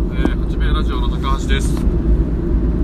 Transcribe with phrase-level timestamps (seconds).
[0.00, 1.76] えー、八兵ラジオの高橋です。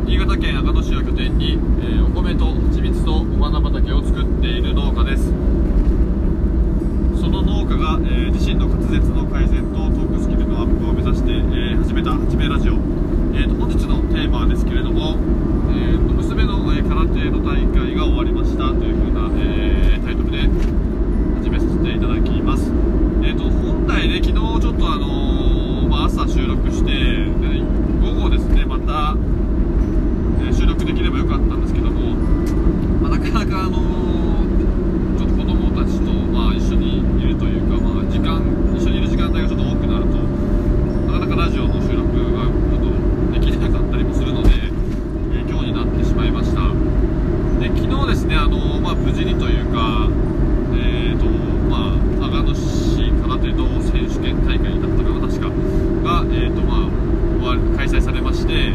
[0.05, 5.25] 新潟県阿賀野市を拠点に、えー、お米と蜂蜜とお花畑を作っている農家です。
[7.19, 15.17] その農家が、えー、自身の滑舌の改善とトークスキルのアップを目指して、えー、始めた八兵ラジオ、えーと、本日のテーマですけれども、
[15.73, 20.43] えーと、娘の、え空手の大会が終わりましたというふうな、えタイトルで
[21.41, 22.71] 始めさせていただきます。
[23.25, 25.57] えっ、と本来で昨日ちょっとあの
[25.89, 26.91] ま、朝収録して、
[41.47, 46.59] ラジオの収録がちょっとできなかったりもするので、えー、今日になってしまいました。
[47.63, 50.11] で昨日ですねあの、まあ、無事にというか、
[50.75, 51.25] えーと
[51.71, 55.47] まあ、長野市空手道選手権大会だったかな確か。
[55.47, 56.91] が、えーとま
[57.55, 58.75] あ、開催されまして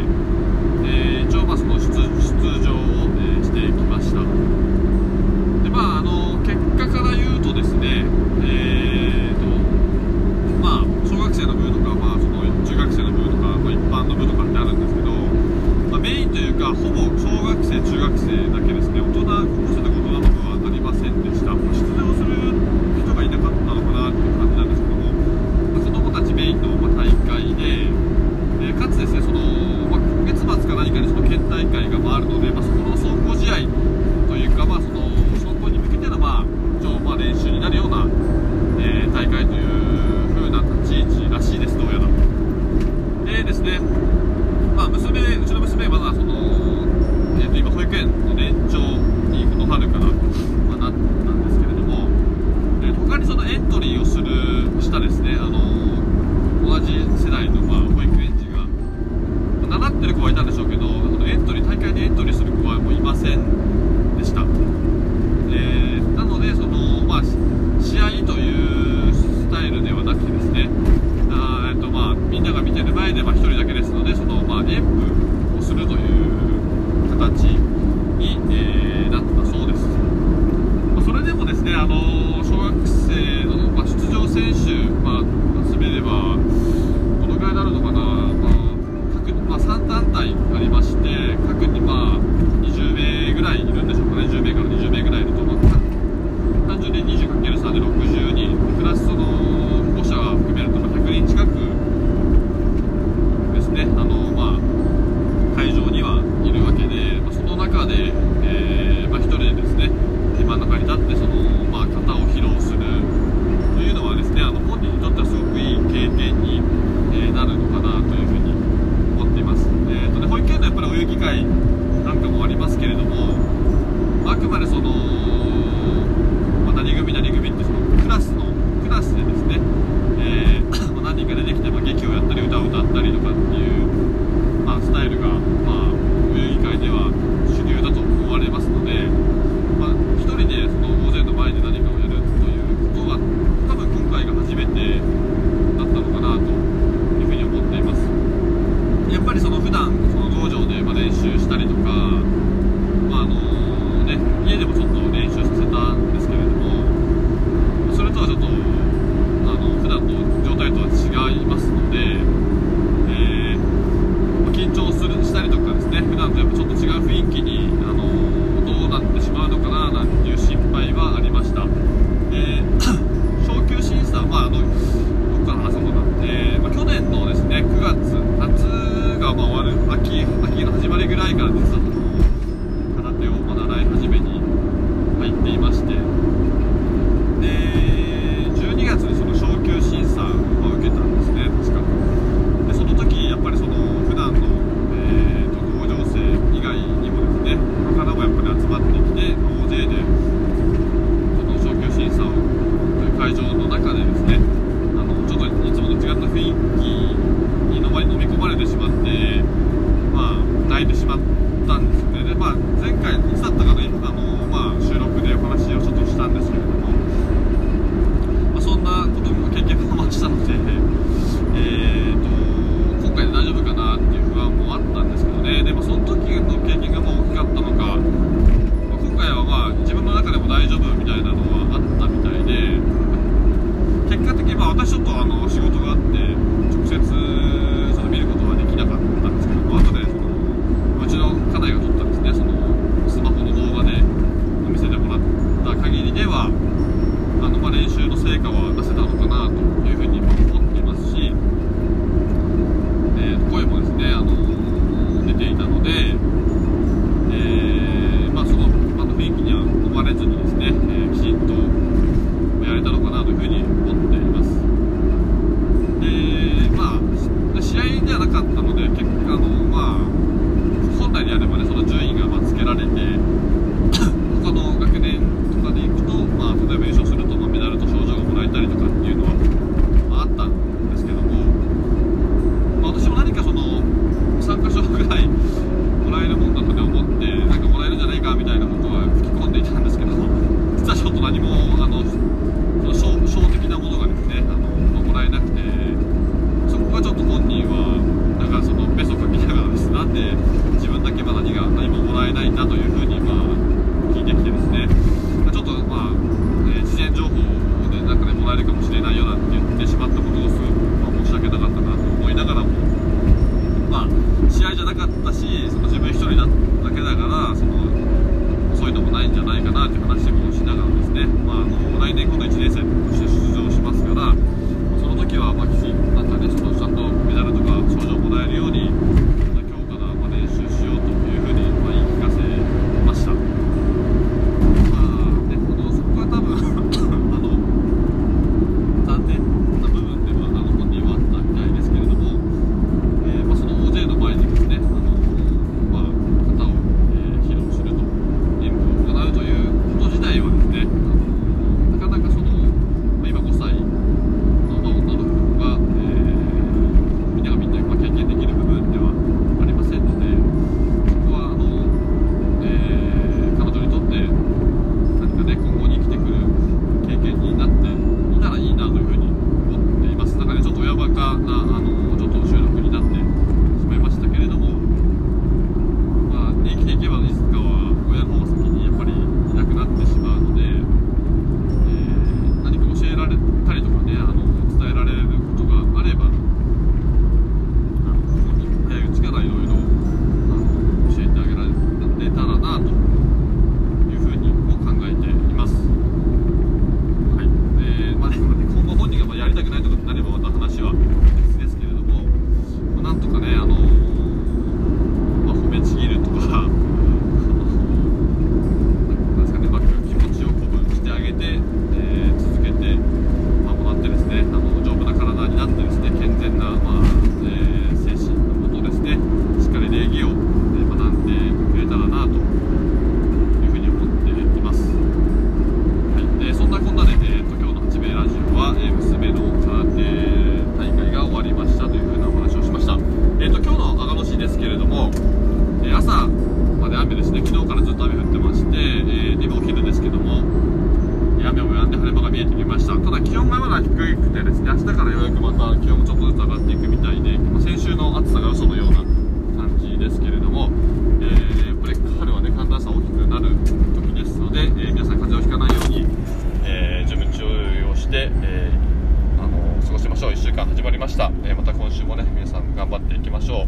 [461.22, 463.66] した、えまた今週もね皆さん頑張っていきましょう、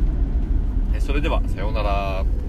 [0.96, 2.43] えそれではさようなら。